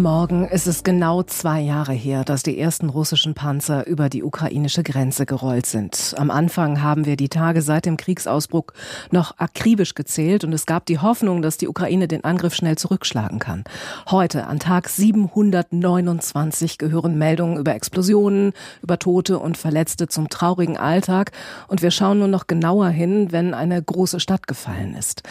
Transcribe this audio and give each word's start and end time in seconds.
Morgen 0.00 0.48
ist 0.48 0.66
es 0.66 0.82
genau 0.82 1.22
zwei 1.24 1.60
Jahre 1.60 1.92
her, 1.92 2.24
dass 2.24 2.42
die 2.42 2.58
ersten 2.58 2.88
russischen 2.88 3.34
Panzer 3.34 3.86
über 3.86 4.08
die 4.08 4.22
ukrainische 4.22 4.82
Grenze 4.82 5.26
gerollt 5.26 5.66
sind. 5.66 6.14
Am 6.16 6.30
Anfang 6.30 6.82
haben 6.82 7.04
wir 7.04 7.16
die 7.16 7.28
Tage 7.28 7.60
seit 7.60 7.84
dem 7.84 7.98
Kriegsausbruch 7.98 8.66
noch 9.10 9.36
akribisch 9.38 9.94
gezählt 9.94 10.42
und 10.42 10.54
es 10.54 10.64
gab 10.64 10.86
die 10.86 11.00
Hoffnung, 11.00 11.42
dass 11.42 11.58
die 11.58 11.68
Ukraine 11.68 12.08
den 12.08 12.24
Angriff 12.24 12.54
schnell 12.54 12.78
zurückschlagen 12.78 13.40
kann. 13.40 13.64
Heute, 14.10 14.46
an 14.46 14.58
Tag 14.58 14.88
729, 14.88 16.78
gehören 16.78 17.18
Meldungen 17.18 17.58
über 17.58 17.74
Explosionen, 17.74 18.54
über 18.82 18.98
Tote 18.98 19.38
und 19.38 19.58
Verletzte 19.58 20.08
zum 20.08 20.30
traurigen 20.30 20.78
Alltag 20.78 21.32
und 21.68 21.82
wir 21.82 21.90
schauen 21.90 22.20
nur 22.20 22.28
noch 22.28 22.46
genauer 22.46 22.88
hin, 22.88 23.32
wenn 23.32 23.52
eine 23.52 23.82
große 23.82 24.18
Stadt 24.18 24.46
gefallen 24.46 24.94
ist. 24.94 25.24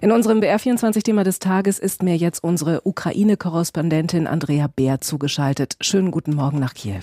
In 0.00 0.10
unserem 0.10 0.40
BR24-Thema 0.40 1.22
des 1.22 1.38
Tages 1.38 1.78
ist 1.78 2.02
mir 2.02 2.16
jetzt 2.16 2.42
unsere 2.42 2.80
Ukraine-Korrespondentin 2.84 4.15
Korrespondentin 4.16 4.26
Andrea 4.26 4.66
Bär 4.66 5.00
zugeschaltet. 5.00 5.76
Schönen 5.80 6.10
guten 6.10 6.34
Morgen 6.34 6.58
nach 6.58 6.72
Kiew. 6.74 7.02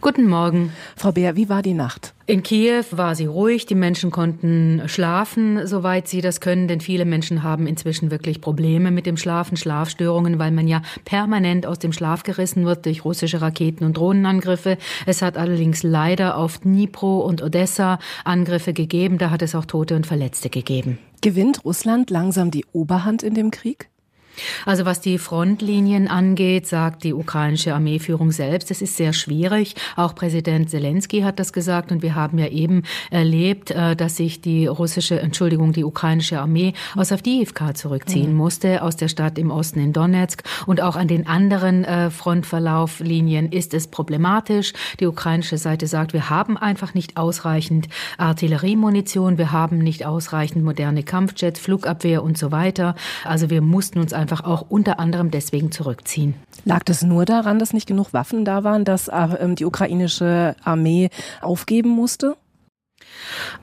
Guten 0.00 0.26
Morgen. 0.26 0.72
Frau 0.96 1.12
Bär, 1.12 1.36
wie 1.36 1.48
war 1.48 1.62
die 1.62 1.74
Nacht? 1.74 2.14
In 2.26 2.42
Kiew 2.42 2.84
war 2.90 3.14
sie 3.14 3.26
ruhig, 3.26 3.66
die 3.66 3.74
Menschen 3.74 4.10
konnten 4.10 4.82
schlafen, 4.86 5.66
soweit 5.66 6.08
sie 6.08 6.20
das 6.20 6.40
können, 6.40 6.68
denn 6.68 6.80
viele 6.80 7.04
Menschen 7.04 7.42
haben 7.42 7.66
inzwischen 7.66 8.10
wirklich 8.10 8.40
Probleme 8.40 8.90
mit 8.90 9.06
dem 9.06 9.16
Schlafen, 9.16 9.56
Schlafstörungen, 9.56 10.38
weil 10.38 10.50
man 10.50 10.68
ja 10.68 10.82
permanent 11.04 11.66
aus 11.66 11.78
dem 11.78 11.92
Schlaf 11.92 12.22
gerissen 12.22 12.64
wird 12.64 12.86
durch 12.86 13.04
russische 13.04 13.40
Raketen- 13.40 13.84
und 13.84 13.96
Drohnenangriffe. 13.96 14.78
Es 15.06 15.22
hat 15.22 15.36
allerdings 15.36 15.82
leider 15.82 16.36
auf 16.36 16.58
Dnipro 16.58 17.20
und 17.20 17.42
Odessa 17.42 17.98
Angriffe 18.24 18.72
gegeben, 18.72 19.18
da 19.18 19.30
hat 19.30 19.42
es 19.42 19.54
auch 19.54 19.66
Tote 19.66 19.96
und 19.96 20.06
Verletzte 20.06 20.50
gegeben. 20.50 20.98
Gewinnt 21.20 21.64
Russland 21.64 22.10
langsam 22.10 22.50
die 22.50 22.64
Oberhand 22.72 23.22
in 23.22 23.34
dem 23.34 23.50
Krieg? 23.50 23.88
Also 24.66 24.84
was 24.84 25.00
die 25.00 25.18
Frontlinien 25.18 26.08
angeht, 26.08 26.66
sagt 26.66 27.04
die 27.04 27.14
ukrainische 27.14 27.74
Armeeführung 27.74 28.32
selbst, 28.32 28.70
es 28.70 28.82
ist 28.82 28.96
sehr 28.96 29.12
schwierig. 29.12 29.74
Auch 29.96 30.14
Präsident 30.14 30.70
Zelensky 30.70 31.20
hat 31.20 31.38
das 31.38 31.52
gesagt 31.52 31.92
und 31.92 32.02
wir 32.02 32.14
haben 32.14 32.38
ja 32.38 32.48
eben 32.48 32.82
erlebt, 33.10 33.70
äh, 33.70 33.96
dass 33.96 34.16
sich 34.16 34.40
die 34.40 34.66
russische, 34.66 35.20
Entschuldigung, 35.20 35.72
die 35.72 35.84
ukrainische 35.84 36.40
Armee 36.40 36.74
aus 36.96 37.12
Avdiivka 37.12 37.74
zurückziehen 37.74 38.32
mhm. 38.32 38.36
musste, 38.36 38.82
aus 38.82 38.96
der 38.96 39.08
Stadt 39.08 39.38
im 39.38 39.50
Osten 39.50 39.80
in 39.80 39.92
Donetsk. 39.92 40.42
Und 40.66 40.80
auch 40.80 40.96
an 40.96 41.08
den 41.08 41.26
anderen 41.26 41.84
äh, 41.84 42.10
Frontverlauflinien 42.10 43.50
ist 43.52 43.74
es 43.74 43.86
problematisch. 43.86 44.72
Die 45.00 45.06
ukrainische 45.06 45.58
Seite 45.58 45.86
sagt, 45.86 46.12
wir 46.12 46.30
haben 46.30 46.56
einfach 46.56 46.94
nicht 46.94 47.16
ausreichend 47.16 47.88
Artilleriemunition, 48.18 49.38
wir 49.38 49.52
haben 49.52 49.78
nicht 49.78 50.06
ausreichend 50.06 50.64
moderne 50.64 51.02
Kampfjets, 51.02 51.60
Flugabwehr 51.60 52.22
und 52.22 52.38
so 52.38 52.52
weiter. 52.52 52.94
Also 53.24 53.50
wir 53.50 53.62
mussten 53.62 53.98
uns 53.98 54.12
einfach 54.12 54.23
auch 54.44 54.66
unter 54.68 54.98
anderem 54.98 55.30
deswegen 55.30 55.72
zurückziehen. 55.72 56.34
Lag 56.64 56.82
das 56.84 57.02
nur 57.02 57.24
daran, 57.24 57.58
dass 57.58 57.72
nicht 57.72 57.86
genug 57.86 58.12
Waffen 58.12 58.44
da 58.44 58.64
waren, 58.64 58.84
dass 58.84 59.08
äh, 59.08 59.54
die 59.54 59.64
ukrainische 59.64 60.56
Armee 60.64 61.10
aufgeben 61.40 61.90
musste? 61.90 62.36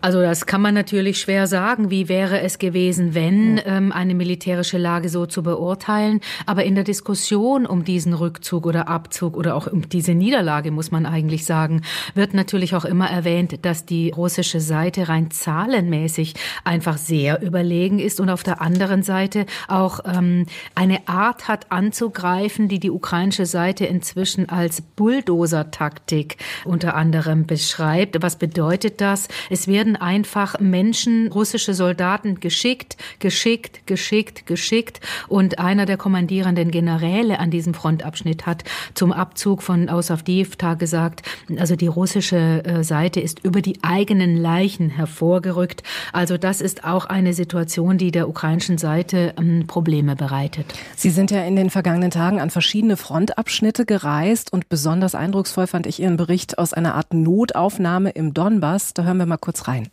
Also 0.02 0.22
das 0.22 0.46
kann 0.46 0.62
man 0.62 0.74
natürlich 0.74 1.20
schwer 1.20 1.48
sagen. 1.48 1.90
Wie 1.92 2.10
wäre 2.10 2.42
es 2.42 2.60
gewesen, 2.60 3.14
wenn 3.14 3.62
ähm, 3.66 3.92
eine 3.92 4.16
militärische 4.16 4.78
Lage 4.78 5.10
so 5.10 5.26
zu 5.26 5.44
beurteilen? 5.44 6.22
Aber 6.46 6.64
in 6.64 6.76
der 6.76 6.84
Diskussion 6.84 7.66
um 7.66 7.84
diesen 7.84 8.14
Rückzug 8.14 8.66
oder 8.66 8.88
Abzug 8.88 9.38
oder 9.38 9.56
auch 9.56 9.68
um 9.68 9.90
diese 9.90 10.14
Niederlage, 10.14 10.72
muss 10.72 10.92
man 10.92 11.06
eigentlich 11.06 11.46
sagen, 11.46 11.82
wird 12.16 12.34
natürlich 12.34 12.76
auch 12.76 12.86
immer 12.86 13.10
erwähnt, 13.10 13.66
dass 13.66 13.86
die 13.86 14.12
russische 14.12 14.60
Seite 14.60 15.10
rein 15.10 15.32
zahlenmäßig 15.32 16.34
einfach 16.64 16.98
sehr 16.98 17.42
überlegen 17.42 18.00
ist 18.00 18.20
und 18.20 18.30
auf 18.30 18.44
der 18.44 18.62
anderen 18.62 19.04
Seite 19.04 19.46
auch 19.68 20.00
ähm, 20.06 20.46
eine 20.76 21.08
Art 21.08 21.48
hat 21.48 21.72
anzugreifen, 21.72 22.68
die 22.68 22.80
die 22.80 22.92
ukrainische 22.92 23.46
Seite 23.46 23.86
inzwischen 23.86 24.50
als 24.50 24.82
Bulldozer-Taktik 24.82 26.38
unter 26.66 26.96
anderem 26.96 27.46
beschreibt. 27.46 28.22
Was 28.22 28.38
bedeutet 28.38 29.02
das? 29.02 29.28
Es 29.50 29.68
werden 29.68 29.96
einfach 29.96 30.60
Menschen, 30.60 31.28
russische 31.32 31.74
Soldaten 31.74 32.40
geschickt, 32.40 32.98
geschickt, 33.20 33.86
geschickt, 33.86 34.46
geschickt. 34.46 35.00
Und 35.28 35.60
einer 35.60 35.86
der 35.86 35.98
kommandierenden 35.98 36.72
Generäle 36.72 37.40
an 37.40 37.52
diesem 37.52 37.74
Frontabschnitt 37.74 38.46
hat 38.46 38.64
zum 38.94 39.12
Abzug 39.12 39.64
von 39.64 39.90
aus 39.90 40.12
Avdiivka 40.12 40.76
gesagt, 40.76 41.24
also 41.58 41.76
die 41.76 41.88
russische 41.88 42.64
äh, 42.64 42.84
Seite 42.84 43.20
ist 43.20 43.44
über 43.44 43.62
die 43.62 43.80
eigenen 43.82 44.38
Leichen 44.38 44.90
hervorgerückt. 44.90 45.84
Also 46.14 46.38
das 46.38 46.62
ist 46.62 46.84
auch 46.84 47.06
eine 47.06 47.34
Situation, 47.34 47.98
die 47.98 48.12
der 48.12 48.28
ukrainischen 48.30 48.78
Seite 48.78 49.34
ähm, 49.40 49.68
Probleme 49.68 50.16
bereitet. 50.16 50.66
Sie 50.96 51.10
sind 51.10 51.32
ja 51.32 51.44
in 51.44 51.56
den 51.56 51.70
vergangenen 51.70 52.12
Tagen 52.12 52.40
an 52.40 52.50
verschiedene 52.50 52.98
Frontabschnitte 52.98 53.86
gereist 53.86 54.54
und 54.54 54.70
besonders 54.70 55.16
eindrucksvoll 55.16 55.68
fand 55.68 55.88
ich 55.88 56.02
Ihren 56.02 56.18
Bericht 56.18 56.58
aus 56.58 56.74
einer 56.74 56.96
Art 56.96 57.14
Notaufnahme 57.14 58.12
im 58.12 58.34
Donbass. 58.34 58.94
Da 58.94 59.04
hören 59.04 59.18
wir 59.22 59.26
mal 59.26 59.38
kurz 59.38 59.68
rein. 59.68 59.88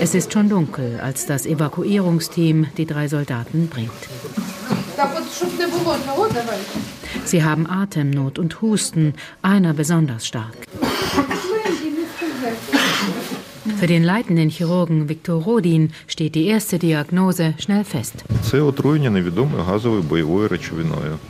Es 0.00 0.14
ist 0.14 0.32
schon 0.32 0.48
dunkel, 0.48 1.00
als 1.00 1.26
das 1.26 1.46
Evakuierungsteam 1.46 2.66
die 2.76 2.86
drei 2.86 3.08
Soldaten 3.08 3.68
bringt. 3.68 3.90
Sie 7.24 7.44
haben 7.44 7.66
Atemnot 7.68 8.38
und 8.38 8.60
Husten, 8.60 9.14
einer 9.42 9.72
besonders 9.72 10.26
stark. 10.26 10.56
Für 13.80 13.86
den 13.86 14.04
leitenden 14.04 14.50
Chirurgen 14.50 15.08
Viktor 15.08 15.42
Rodin 15.42 15.92
steht 16.06 16.34
die 16.34 16.44
erste 16.44 16.78
Diagnose 16.78 17.54
schnell 17.58 17.84
fest. 17.84 18.26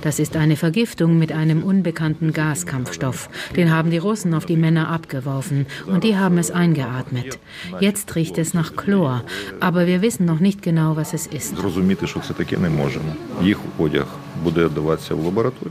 Das 0.03 0.19
ist 0.19 0.34
eine 0.34 0.56
Vergiftung 0.56 1.16
mit 1.16 1.31
einem 1.31 1.62
unbekannten 1.62 2.33
Gaskampfstoff. 2.33 3.31
Den 3.55 3.71
haben 3.71 3.93
die 3.93 3.99
Russen 3.99 4.34
auf 4.34 4.47
die 4.47 4.56
Männer 4.56 4.88
abgeworfen 4.88 5.66
und 5.87 6.03
die 6.03 6.16
haben 6.16 6.38
es 6.38 6.50
eingeatmet. 6.50 7.38
Jetzt 7.78 8.16
riecht 8.16 8.37
es 8.37 8.53
nach 8.53 8.75
Chlor, 8.75 9.22
aber 9.61 9.87
wir 9.87 10.03
wissen 10.03 10.27
noch 10.27 10.41
nicht 10.41 10.61
genau, 10.61 10.97
was 10.97 11.15
es 11.15 11.28
ist. 11.28 11.55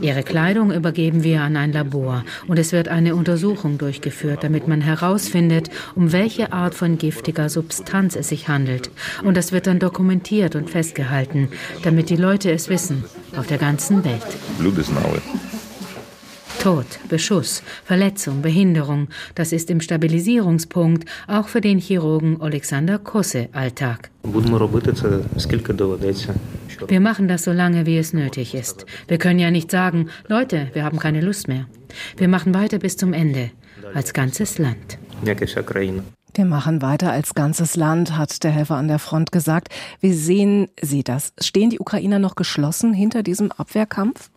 Ihre 0.00 0.22
Kleidung 0.22 0.72
übergeben 0.72 1.22
wir 1.22 1.42
an 1.42 1.56
ein 1.56 1.72
Labor 1.72 2.24
und 2.46 2.58
es 2.58 2.72
wird 2.72 2.88
eine 2.88 3.14
Untersuchung 3.14 3.78
durchgeführt, 3.78 4.44
damit 4.44 4.68
man 4.68 4.80
herausfindet, 4.80 5.70
um 5.94 6.12
welche 6.12 6.52
Art 6.52 6.74
von 6.74 6.98
giftiger 6.98 7.48
Substanz 7.48 8.16
es 8.16 8.28
sich 8.28 8.48
handelt. 8.48 8.90
Und 9.24 9.36
das 9.36 9.52
wird 9.52 9.66
dann 9.66 9.78
dokumentiert 9.78 10.54
und 10.54 10.70
festgehalten, 10.70 11.48
damit 11.82 12.10
die 12.10 12.16
Leute 12.16 12.50
es 12.50 12.68
wissen, 12.68 13.04
auf 13.36 13.46
der 13.46 13.58
ganzen 13.58 14.04
Welt. 14.04 14.26
Tod, 16.60 16.84
Beschuss, 17.08 17.62
Verletzung, 17.84 18.42
Behinderung, 18.42 19.08
das 19.34 19.52
ist 19.52 19.70
im 19.70 19.80
Stabilisierungspunkt 19.80 21.08
auch 21.26 21.48
für 21.48 21.62
den 21.62 21.78
Chirurgen 21.78 22.42
Alexander 22.42 22.98
Kosse 22.98 23.48
Alltag. 23.52 24.10
Wir 26.88 27.00
machen 27.00 27.28
das 27.28 27.44
so 27.44 27.52
lange, 27.52 27.86
wie 27.86 27.98
es 27.98 28.12
nötig 28.12 28.54
ist. 28.54 28.86
Wir 29.08 29.18
können 29.18 29.38
ja 29.38 29.50
nicht 29.50 29.70
sagen, 29.70 30.10
Leute, 30.28 30.68
wir 30.72 30.84
haben 30.84 30.98
keine 30.98 31.20
Lust 31.20 31.48
mehr. 31.48 31.66
Wir 32.16 32.28
machen 32.28 32.54
weiter 32.54 32.78
bis 32.78 32.96
zum 32.96 33.12
Ende, 33.12 33.50
als 33.94 34.12
ganzes 34.12 34.58
Land. 34.58 34.98
Wir 36.34 36.44
machen 36.44 36.82
weiter 36.82 37.10
als 37.10 37.34
ganzes 37.34 37.76
Land, 37.76 38.16
hat 38.16 38.44
der 38.44 38.50
Helfer 38.52 38.76
an 38.76 38.88
der 38.88 38.98
Front 38.98 39.32
gesagt. 39.32 39.68
Wie 40.00 40.12
sehen 40.12 40.68
Sie 40.80 41.02
das? 41.02 41.32
Stehen 41.40 41.70
die 41.70 41.80
Ukrainer 41.80 42.18
noch 42.18 42.36
geschlossen 42.36 42.92
hinter 42.92 43.22
diesem 43.22 43.50
Abwehrkampf? 43.52 44.30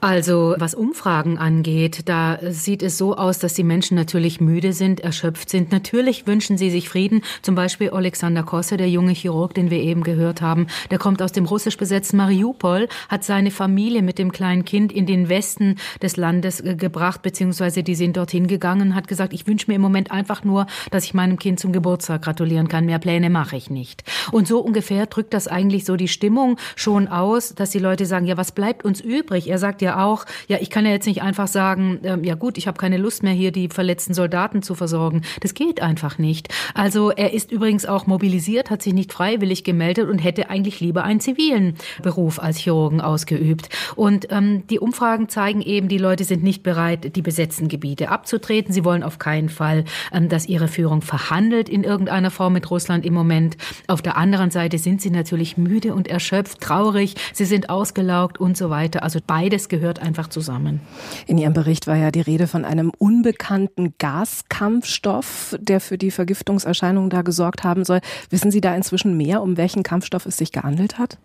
Also 0.00 0.54
was 0.58 0.74
Umfragen 0.74 1.38
angeht, 1.38 2.02
da 2.04 2.38
sieht 2.42 2.82
es 2.82 2.98
so 2.98 3.16
aus, 3.16 3.40
dass 3.40 3.54
die 3.54 3.64
Menschen 3.64 3.96
natürlich 3.96 4.40
müde 4.40 4.72
sind, 4.72 5.00
erschöpft 5.00 5.50
sind. 5.50 5.72
Natürlich 5.72 6.26
wünschen 6.26 6.56
sie 6.56 6.70
sich 6.70 6.88
Frieden. 6.88 7.22
Zum 7.42 7.56
Beispiel 7.56 7.90
Alexander 7.90 8.44
Kosse, 8.44 8.76
der 8.76 8.88
junge 8.88 9.12
Chirurg, 9.12 9.54
den 9.54 9.70
wir 9.70 9.80
eben 9.80 10.04
gehört 10.04 10.40
haben, 10.40 10.68
der 10.90 10.98
kommt 10.98 11.20
aus 11.20 11.32
dem 11.32 11.46
russisch 11.46 11.76
besetzten 11.76 12.16
Mariupol, 12.18 12.88
hat 13.08 13.24
seine 13.24 13.50
Familie 13.50 14.02
mit 14.02 14.18
dem 14.18 14.30
kleinen 14.30 14.64
Kind 14.64 14.92
in 14.92 15.06
den 15.06 15.28
Westen 15.28 15.76
des 16.00 16.16
Landes 16.16 16.62
gebracht, 16.62 17.22
beziehungsweise 17.22 17.82
die 17.82 17.96
sind 17.96 18.16
dorthin 18.16 18.46
gegangen, 18.46 18.94
hat 18.94 19.08
gesagt, 19.08 19.32
ich 19.32 19.46
wünsche 19.46 19.68
mir 19.68 19.74
im 19.74 19.82
Moment 19.82 20.12
einfach 20.12 20.44
nur, 20.44 20.66
dass 20.90 21.04
ich 21.04 21.14
meinem 21.14 21.38
Kind 21.38 21.58
zum 21.58 21.72
Geburtstag 21.72 22.22
gratulieren 22.22 22.68
kann. 22.68 22.86
Mehr 22.86 23.00
Pläne 23.00 23.30
mache 23.30 23.56
ich 23.56 23.68
nicht. 23.68 24.04
Und 24.30 24.46
so 24.46 24.60
ungefähr 24.60 25.06
drückt 25.06 25.34
das 25.34 25.48
eigentlich 25.48 25.84
so 25.84 25.96
die 25.96 26.08
Stimmung 26.08 26.56
schon 26.76 27.08
aus, 27.08 27.54
dass 27.54 27.70
die 27.70 27.78
Leute 27.80 28.06
sagen, 28.06 28.26
ja, 28.26 28.36
was 28.36 28.52
bleibt 28.52 28.84
uns 28.84 29.00
übrig? 29.00 29.27
Übrig. 29.28 29.50
Er 29.50 29.58
sagt 29.58 29.82
ja 29.82 30.04
auch, 30.04 30.24
ja, 30.48 30.58
ich 30.60 30.70
kann 30.70 30.86
ja 30.86 30.92
jetzt 30.92 31.06
nicht 31.06 31.22
einfach 31.22 31.48
sagen, 31.48 32.00
ähm, 32.02 32.24
ja 32.24 32.34
gut, 32.34 32.56
ich 32.56 32.66
habe 32.66 32.78
keine 32.78 32.96
Lust 32.96 33.22
mehr 33.22 33.32
hier 33.32 33.52
die 33.52 33.68
verletzten 33.68 34.14
Soldaten 34.14 34.62
zu 34.62 34.74
versorgen. 34.74 35.22
Das 35.40 35.52
geht 35.54 35.82
einfach 35.82 36.18
nicht. 36.18 36.48
Also 36.74 37.10
er 37.10 37.34
ist 37.34 37.52
übrigens 37.52 37.84
auch 37.84 38.06
mobilisiert, 38.06 38.70
hat 38.70 38.82
sich 38.82 38.94
nicht 38.94 39.12
freiwillig 39.12 39.64
gemeldet 39.64 40.08
und 40.08 40.18
hätte 40.18 40.48
eigentlich 40.48 40.80
lieber 40.80 41.04
einen 41.04 41.20
zivilen 41.20 41.74
Beruf 42.02 42.40
als 42.40 42.56
Chirurgen 42.56 43.00
ausgeübt. 43.00 43.68
Und 43.96 44.28
ähm, 44.30 44.66
die 44.68 44.78
Umfragen 44.78 45.28
zeigen 45.28 45.60
eben, 45.60 45.88
die 45.88 45.98
Leute 45.98 46.24
sind 46.24 46.42
nicht 46.42 46.62
bereit, 46.62 47.14
die 47.14 47.22
besetzten 47.22 47.68
Gebiete 47.68 48.08
abzutreten. 48.08 48.72
Sie 48.72 48.84
wollen 48.84 49.02
auf 49.02 49.18
keinen 49.18 49.50
Fall, 49.50 49.84
ähm, 50.12 50.28
dass 50.28 50.46
ihre 50.46 50.68
Führung 50.68 51.02
verhandelt 51.02 51.68
in 51.68 51.84
irgendeiner 51.84 52.30
Form 52.30 52.54
mit 52.54 52.70
Russland 52.70 53.04
im 53.04 53.12
Moment. 53.12 53.58
Auf 53.88 54.00
der 54.00 54.16
anderen 54.16 54.50
Seite 54.50 54.78
sind 54.78 55.02
sie 55.02 55.10
natürlich 55.10 55.58
müde 55.58 55.94
und 55.94 56.08
erschöpft, 56.08 56.60
traurig, 56.60 57.14
sie 57.34 57.44
sind 57.44 57.68
ausgelaugt 57.68 58.38
und 58.38 58.56
so 58.56 58.70
weiter. 58.70 59.02
Also 59.02 59.17
beides 59.26 59.68
gehört 59.68 60.00
einfach 60.00 60.28
zusammen. 60.28 60.80
In 61.26 61.38
Ihrem 61.38 61.52
Bericht 61.52 61.86
war 61.86 61.96
ja 61.96 62.10
die 62.10 62.20
Rede 62.20 62.46
von 62.46 62.64
einem 62.64 62.90
unbekannten 62.98 63.94
Gaskampfstoff, 63.98 65.56
der 65.60 65.80
für 65.80 65.98
die 65.98 66.10
Vergiftungserscheinungen 66.10 67.10
da 67.10 67.22
gesorgt 67.22 67.64
haben 67.64 67.84
soll. 67.84 68.00
Wissen 68.30 68.50
Sie 68.50 68.60
da 68.60 68.74
inzwischen 68.74 69.16
mehr, 69.16 69.42
um 69.42 69.56
welchen 69.56 69.82
Kampfstoff 69.82 70.26
es 70.26 70.36
sich 70.36 70.52
gehandelt 70.52 70.98
hat? 70.98 71.18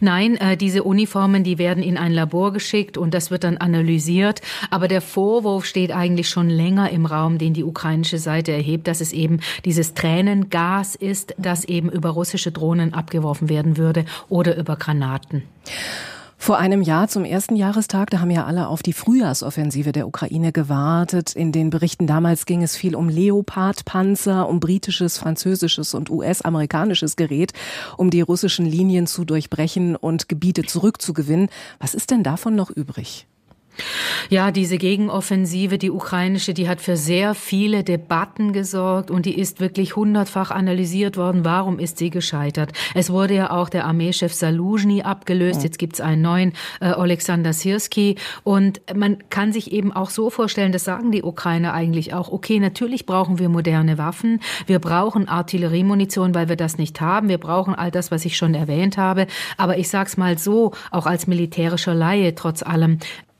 Nein, 0.00 0.36
äh, 0.36 0.56
diese 0.56 0.82
Uniformen, 0.82 1.44
die 1.44 1.58
werden 1.58 1.82
in 1.82 1.96
ein 1.96 2.12
Labor 2.12 2.52
geschickt 2.52 2.98
und 2.98 3.14
das 3.14 3.30
wird 3.30 3.44
dann 3.44 3.58
analysiert. 3.58 4.40
Aber 4.70 4.88
der 4.88 5.00
Vorwurf 5.00 5.64
steht 5.64 5.92
eigentlich 5.92 6.28
schon 6.28 6.48
länger 6.48 6.90
im 6.90 7.06
Raum, 7.06 7.38
den 7.38 7.54
die 7.54 7.64
ukrainische 7.64 8.18
Seite 8.18 8.52
erhebt, 8.52 8.88
dass 8.88 9.00
es 9.00 9.12
eben 9.12 9.40
dieses 9.64 9.94
Tränengas 9.94 10.94
ist, 10.94 11.34
das 11.38 11.64
eben 11.64 11.90
über 11.90 12.10
russische 12.10 12.52
Drohnen 12.52 12.94
abgeworfen 12.94 13.48
werden 13.48 13.76
würde 13.76 14.04
oder 14.28 14.56
über 14.56 14.76
Granaten. 14.76 15.42
Vor 16.40 16.56
einem 16.56 16.82
Jahr 16.82 17.08
zum 17.08 17.24
ersten 17.24 17.56
Jahrestag, 17.56 18.10
da 18.10 18.20
haben 18.20 18.30
ja 18.30 18.46
alle 18.46 18.68
auf 18.68 18.82
die 18.82 18.92
Frühjahrsoffensive 18.92 19.90
der 19.90 20.06
Ukraine 20.06 20.52
gewartet. 20.52 21.34
In 21.34 21.50
den 21.50 21.68
Berichten 21.68 22.06
damals 22.06 22.46
ging 22.46 22.62
es 22.62 22.76
viel 22.76 22.94
um 22.94 23.08
Leopard-Panzer, 23.08 24.48
um 24.48 24.60
britisches, 24.60 25.18
französisches 25.18 25.94
und 25.94 26.10
US-amerikanisches 26.10 27.16
Gerät, 27.16 27.52
um 27.96 28.10
die 28.10 28.20
russischen 28.20 28.64
Linien 28.64 29.08
zu 29.08 29.24
durchbrechen 29.24 29.96
und 29.96 30.28
Gebiete 30.28 30.62
zurückzugewinnen. 30.62 31.48
Was 31.80 31.94
ist 31.94 32.12
denn 32.12 32.22
davon 32.22 32.54
noch 32.54 32.70
übrig? 32.70 33.26
Ja, 34.30 34.50
diese 34.50 34.78
Gegenoffensive, 34.78 35.78
die 35.78 35.90
ukrainische, 35.90 36.54
die 36.54 36.68
hat 36.68 36.80
für 36.80 36.96
sehr 36.96 37.34
viele 37.34 37.84
Debatten 37.84 38.52
gesorgt 38.52 39.10
und 39.10 39.26
die 39.26 39.38
ist 39.38 39.60
wirklich 39.60 39.96
hundertfach 39.96 40.50
analysiert 40.50 41.16
worden. 41.16 41.44
Warum 41.44 41.78
ist 41.78 41.98
sie 41.98 42.10
gescheitert? 42.10 42.72
Es 42.94 43.10
wurde 43.10 43.34
ja 43.34 43.50
auch 43.50 43.68
der 43.68 43.86
Armeechef 43.86 44.32
Saluzhny 44.32 45.02
abgelöst. 45.02 45.62
Jetzt 45.62 45.78
gibt's 45.78 46.00
einen 46.00 46.22
neuen, 46.22 46.52
äh, 46.80 46.86
Alexander 46.86 47.52
Sirski. 47.52 48.16
Und 48.44 48.80
man 48.94 49.18
kann 49.30 49.52
sich 49.52 49.72
eben 49.72 49.92
auch 49.92 50.10
so 50.10 50.30
vorstellen, 50.30 50.72
das 50.72 50.84
sagen 50.84 51.12
die 51.12 51.22
Ukrainer 51.22 51.72
eigentlich 51.72 52.14
auch, 52.14 52.30
okay, 52.30 52.60
natürlich 52.60 53.06
brauchen 53.06 53.38
wir 53.38 53.48
moderne 53.48 53.98
Waffen. 53.98 54.40
Wir 54.66 54.78
brauchen 54.78 55.28
Artilleriemunition, 55.28 56.34
weil 56.34 56.48
wir 56.48 56.56
das 56.56 56.78
nicht 56.78 57.00
haben. 57.00 57.28
Wir 57.28 57.38
brauchen 57.38 57.74
all 57.74 57.90
das, 57.90 58.10
was 58.10 58.24
ich 58.24 58.36
schon 58.36 58.54
erwähnt 58.54 58.98
habe. 58.98 59.26
Aber 59.56 59.78
ich 59.78 59.88
sag's 59.88 60.16
mal 60.16 60.38
so, 60.38 60.72
auch 60.90 61.06
als 61.06 61.26
militärischer 61.26 61.94
Laie 61.94 62.34
trotz 62.34 62.62
allem, 62.62 62.98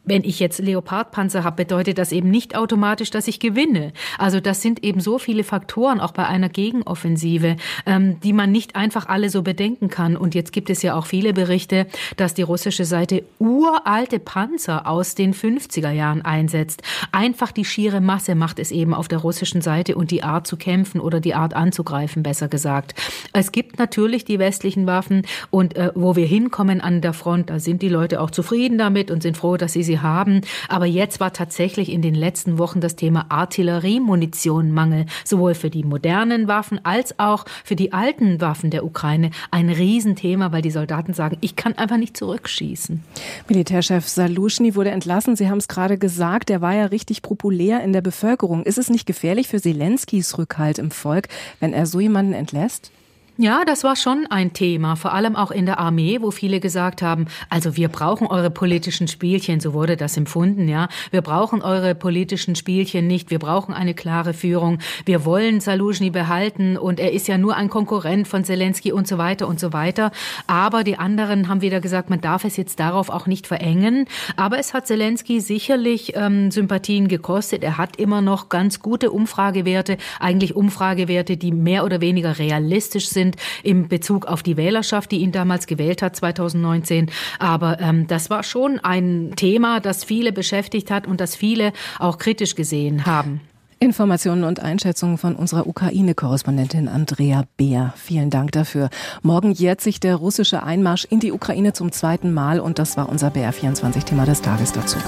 wenn 0.09 0.25
ich 0.25 0.41
jetzt 0.41 0.59
Leopardpanzer 0.59 1.45
habe, 1.45 1.57
bedeutet 1.57 1.99
das 1.99 2.13
eben 2.13 2.31
nicht 2.31 2.57
automatisch, 2.57 3.11
dass 3.11 3.29
ich 3.29 3.41
gewinne. 3.41 3.93
Also 4.17 4.41
das 4.41 4.63
sind 4.63 4.85
eben 4.85 5.01
so 5.01 5.19
viele 5.19 5.45
Faktoren, 5.45 6.01
auch 6.01 6.13
bei 6.13 6.27
einer 6.27 6.49
Gegenoffensive, 6.49 7.57
ähm, 7.87 8.21
die 8.21 8.33
man 8.33 8.51
nicht 8.51 8.77
einfach 8.77 9.07
alle 9.07 9.31
so 9.31 9.43
bedenken 9.43 9.89
kann. 9.89 10.17
Und 10.17 10.35
jetzt 10.35 10.53
gibt 10.53 10.71
es 10.71 10.83
ja 10.83 10.95
auch 10.95 11.07
viele 11.07 11.33
Berichte, 11.33 11.87
dass 12.17 12.35
die 12.35 12.43
russische 12.43 12.85
Seite 12.85 13.25
uralte 13.39 14.19
Panzer 14.19 14.87
aus 14.87 15.15
den 15.15 15.35
50er 15.35 15.91
Jahren 15.91 16.23
einsetzt. 16.23 16.83
Einfach 17.13 17.53
die 17.53 17.65
schiere 17.65 18.01
Masse 18.01 18.35
macht 18.35 18.59
es 18.59 18.71
eben 18.71 18.95
auf 18.95 19.09
der 19.09 19.19
russischen 19.19 19.61
Seite 19.61 19.95
und 19.95 20.11
die 20.11 20.23
Art 20.23 20.47
zu 20.47 20.57
kämpfen 20.57 21.01
oder 21.01 21.21
die 21.21 21.35
Art 21.35 21.55
anzugreifen, 21.55 22.23
besser 22.23 22.49
gesagt. 22.49 22.95
Es 23.33 23.53
gibt 23.53 23.79
natürlich 23.79 24.25
die 24.25 24.39
westlichen 24.39 24.87
Waffen 24.87 25.23
und 25.51 25.77
äh, 25.77 25.93
wo 25.95 26.17
wir 26.17 26.27
hinkommen 26.27 26.81
an 26.81 27.01
der 27.01 27.13
Front, 27.13 27.51
da 27.51 27.59
sind 27.59 27.83
die 27.83 27.89
Leute 27.89 28.21
auch 28.21 28.31
zufrieden 28.31 28.79
damit 28.79 29.11
und 29.11 29.23
sind 29.23 29.37
froh, 29.37 29.57
dass 29.57 29.73
sie 29.73 29.83
sie 29.83 29.98
haben. 30.03 30.41
Aber 30.69 30.87
jetzt 30.87 31.21
war 31.21 31.33
tatsächlich 31.33 31.91
in 31.91 32.03
den 32.03 32.15
letzten 32.15 32.59
Wochen 32.59 32.81
das 32.81 32.97
Thema 32.97 33.27
Artilleriemunition 33.29 34.73
Mangel, 34.73 35.07
sowohl 35.25 35.55
für 35.55 35.71
die 35.71 35.85
modernen 35.85 36.49
Waffen 36.49 36.85
als 36.85 37.19
auch 37.19 37.45
für 37.65 37.77
die 37.77 37.93
alten 37.93 38.41
Waffen 38.41 38.71
der 38.71 38.85
Ukraine 38.85 39.31
ein 39.51 39.71
Riesenthema, 39.71 40.53
weil 40.53 40.63
die 40.63 40.71
Soldaten 40.71 41.15
sagen, 41.15 41.39
ich 41.41 41.57
kann 41.57 41.75
einfach 41.75 41.97
nicht 41.97 42.17
zurückschießen. 42.17 43.03
Militärchef 43.49 44.09
Saluschny 44.09 44.75
wurde 44.75 44.91
entlassen. 44.91 45.37
Sie 45.37 45.49
haben 45.49 45.59
es 45.59 45.69
gerade 45.69 45.99
gesagt, 45.99 46.51
er 46.51 46.61
war 46.61 46.75
ja 46.75 46.87
richtig 46.87 47.23
populär 47.23 47.83
in 47.83 47.93
der 47.93 48.03
Bevölkerung. 48.03 48.65
Ist 48.65 48.79
es 48.79 48.91
nicht 48.91 49.07
gefährlich 49.07 49.49
für 49.49 49.61
Zelenskys 49.61 50.39
Rückhalt 50.39 50.79
im 50.79 50.91
Volk, 50.91 51.29
wenn 51.61 51.73
er 51.73 51.87
so 51.87 52.01
jemanden 52.01 52.33
entlässt? 52.33 52.91
Ja, 53.41 53.63
das 53.65 53.85
war 53.85 53.95
schon 53.95 54.27
ein 54.31 54.53
Thema, 54.53 54.97
vor 54.97 55.13
allem 55.13 55.37
auch 55.37 55.53
in 55.53 55.65
der 55.65 55.79
Armee, 55.79 56.19
wo 56.21 56.33
viele 56.33 56.59
gesagt 56.59 57.03
haben, 57.03 57.27
also 57.49 57.77
wir 57.77 57.87
brauchen 57.87 58.27
eure 58.27 58.51
politischen 58.51 59.07
Spielchen, 59.07 59.61
so 59.61 59.75
wurde 59.75 59.97
das 59.97 60.17
empfunden, 60.17 60.67
ja. 60.67 60.89
Wir 61.13 61.23
brauchen 61.23 61.63
eure 61.63 61.95
politischen 61.95 62.57
Spielchen 62.57 63.07
nicht, 63.07 63.31
wir 63.31 63.39
brauchen 63.39 63.73
eine 63.73 63.95
klare 63.95 64.35
Führung, 64.35 64.81
wir 65.05 65.25
wollen 65.25 65.61
Saluzhny 65.61 66.11
behalten 66.11 66.77
und 66.77 66.99
er 66.99 67.13
ist 67.13 67.29
ja 67.29 67.39
nur 67.39 67.55
ein 67.55 67.69
Konkurrent 67.69 68.27
von 68.27 68.43
Zelensky 68.43 68.91
und 68.91 69.07
so 69.07 69.19
weiter 69.19 69.47
und 69.47 69.61
so 69.61 69.73
weiter. 69.73 70.11
Aber 70.49 70.83
die 70.83 70.99
anderen 70.99 71.47
haben 71.47 71.61
wieder 71.61 71.81
gesagt, 71.81 72.11
man 72.11 72.21
darf 72.21 72.45
es 72.45 72.57
jetzt 72.57 72.81
darauf 72.81 73.09
auch 73.09 73.29
nicht 73.29 73.47
verengen. 73.47 74.07
Aber 74.35 74.59
es 74.59 74.75
hat 74.75 74.89
Zelensky 74.89 75.41
sicherlich 75.41 76.17
ähm, 76.17 76.51
Sympathien 76.51 77.07
gekostet. 77.07 77.63
Er 77.63 77.79
hat 77.79 78.01
immer 78.01 78.21
noch 78.21 78.49
ganz 78.49 78.81
gute 78.81 79.13
Umfragewerte, 79.13 79.97
eigentlich 80.19 80.57
Umfragewerte, 80.57 81.37
die 81.37 81.53
mehr 81.53 81.85
oder 81.85 82.01
weniger 82.01 82.41
realistisch 82.41 83.09
sind 83.09 83.28
sind 83.29 83.37
im 83.63 83.89
Bezug 83.89 84.27
auf 84.27 84.43
die 84.43 84.57
Wählerschaft, 84.57 85.11
die 85.11 85.19
ihn 85.19 85.33
damals 85.33 85.67
gewählt 85.67 86.03
hat, 86.03 86.17
2019. 86.17 87.11
Aber 87.39 87.81
ähm, 87.81 88.07
das 88.07 88.31
war 88.31 88.43
schon 88.43 88.79
ein 88.79 89.33
Thema, 89.37 89.81
das 89.81 90.05
viele 90.05 90.33
beschäftigt 90.33 90.91
hat 90.91 91.07
und 91.07 91.21
das 91.21 91.37
viele 91.37 91.73
auch 91.99 92.19
kritisch 92.19 92.55
gesehen 92.55 93.07
haben. 93.07 93.41
Informationen 93.81 94.43
und 94.43 94.59
Einschätzungen 94.59 95.19
von 95.19 95.37
unserer 95.37 95.69
Ukraine-Korrespondentin 95.69 96.89
Andrea 96.89 97.45
Beer. 97.57 97.95
Vielen 97.97 98.29
Dank 98.29 98.51
dafür. 98.51 98.91
Morgen 99.23 99.53
jährt 99.53 99.81
sich 99.81 100.01
der 100.01 100.17
russische 100.17 100.65
Einmarsch 100.65 101.05
in 101.09 101.21
die 101.21 101.31
Ukraine 101.31 101.73
zum 101.75 101.93
zweiten 101.93 102.33
Mal 102.33 102.59
und 102.59 102.81
das 102.81 102.97
war 102.97 103.09
unser 103.09 103.29
BR24-Thema 103.29 104.25
des 104.25 104.43
Tages 104.43 104.73
dazu. 104.73 104.99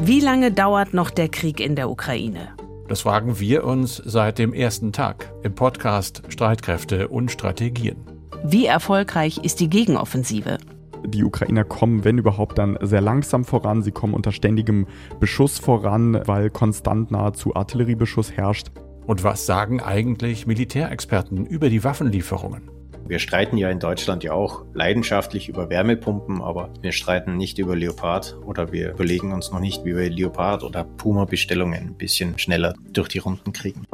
Wie 0.00 0.20
lange 0.20 0.50
dauert 0.50 0.94
noch 0.94 1.10
der 1.10 1.28
Krieg 1.28 1.60
in 1.60 1.76
der 1.76 1.90
Ukraine? 1.90 2.56
Das 2.88 3.00
fragen 3.00 3.40
wir 3.40 3.64
uns 3.64 3.96
seit 3.96 4.38
dem 4.38 4.52
ersten 4.52 4.92
Tag 4.92 5.32
im 5.42 5.56
Podcast 5.56 6.22
Streitkräfte 6.28 7.08
und 7.08 7.32
Strategien. 7.32 7.96
Wie 8.44 8.66
erfolgreich 8.66 9.38
ist 9.38 9.58
die 9.58 9.68
Gegenoffensive? 9.68 10.58
Die 11.04 11.24
Ukrainer 11.24 11.64
kommen, 11.64 12.04
wenn 12.04 12.18
überhaupt, 12.18 12.58
dann 12.58 12.78
sehr 12.80 13.00
langsam 13.00 13.44
voran. 13.44 13.82
Sie 13.82 13.90
kommen 13.90 14.14
unter 14.14 14.30
ständigem 14.30 14.86
Beschuss 15.18 15.58
voran, 15.58 16.20
weil 16.26 16.48
konstant 16.48 17.10
nahezu 17.10 17.56
Artilleriebeschuss 17.56 18.32
herrscht. 18.32 18.68
Und 19.06 19.24
was 19.24 19.46
sagen 19.46 19.80
eigentlich 19.80 20.46
Militärexperten 20.46 21.44
über 21.44 21.70
die 21.70 21.82
Waffenlieferungen? 21.82 22.75
Wir 23.08 23.20
streiten 23.20 23.56
ja 23.56 23.70
in 23.70 23.78
Deutschland 23.78 24.24
ja 24.24 24.32
auch 24.32 24.64
leidenschaftlich 24.74 25.48
über 25.48 25.70
Wärmepumpen, 25.70 26.42
aber 26.42 26.70
wir 26.80 26.90
streiten 26.90 27.36
nicht 27.36 27.58
über 27.58 27.76
Leopard 27.76 28.36
oder 28.44 28.72
wir 28.72 28.90
überlegen 28.90 29.32
uns 29.32 29.52
noch 29.52 29.60
nicht, 29.60 29.84
wie 29.84 29.94
wir 29.94 30.10
Leopard 30.10 30.64
oder 30.64 30.82
Puma-Bestellungen 30.82 31.90
ein 31.90 31.94
bisschen 31.94 32.36
schneller 32.36 32.74
durch 32.92 33.08
die 33.08 33.18
Runden 33.18 33.52
kriegen. 33.52 33.84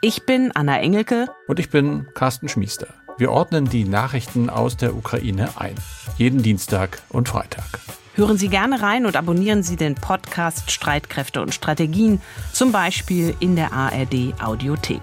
Ich 0.00 0.24
bin 0.24 0.50
Anna 0.54 0.80
Engelke. 0.80 1.26
Und 1.46 1.60
ich 1.60 1.68
bin 1.68 2.06
Carsten 2.14 2.48
Schmiester. 2.48 2.86
Wir 3.18 3.30
ordnen 3.30 3.68
die 3.68 3.84
Nachrichten 3.84 4.48
aus 4.48 4.78
der 4.78 4.96
Ukraine 4.96 5.50
ein. 5.56 5.74
Jeden 6.16 6.42
Dienstag 6.42 7.02
und 7.10 7.28
Freitag. 7.28 7.80
Hören 8.14 8.38
Sie 8.38 8.48
gerne 8.48 8.80
rein 8.80 9.04
und 9.04 9.14
abonnieren 9.14 9.62
Sie 9.62 9.76
den 9.76 9.94
Podcast 9.94 10.70
Streitkräfte 10.70 11.42
und 11.42 11.52
Strategien, 11.52 12.22
zum 12.52 12.72
Beispiel 12.72 13.34
in 13.40 13.56
der 13.56 13.74
ARD 13.74 14.32
Audiothek. 14.42 15.02